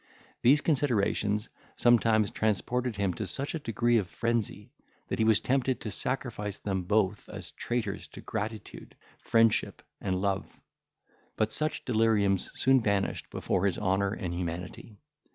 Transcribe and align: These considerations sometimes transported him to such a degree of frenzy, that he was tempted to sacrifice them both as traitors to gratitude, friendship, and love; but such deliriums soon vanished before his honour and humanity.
These 0.41 0.61
considerations 0.61 1.49
sometimes 1.75 2.31
transported 2.31 2.95
him 2.95 3.13
to 3.13 3.27
such 3.27 3.53
a 3.53 3.59
degree 3.59 3.99
of 3.99 4.09
frenzy, 4.09 4.71
that 5.09 5.19
he 5.19 5.25
was 5.25 5.39
tempted 5.39 5.79
to 5.79 5.91
sacrifice 5.91 6.57
them 6.57 6.85
both 6.85 7.29
as 7.29 7.51
traitors 7.51 8.07
to 8.07 8.21
gratitude, 8.21 8.95
friendship, 9.19 9.83
and 10.01 10.19
love; 10.19 10.59
but 11.37 11.53
such 11.53 11.85
deliriums 11.85 12.49
soon 12.57 12.81
vanished 12.81 13.29
before 13.29 13.67
his 13.67 13.77
honour 13.77 14.11
and 14.13 14.33
humanity. 14.33 14.97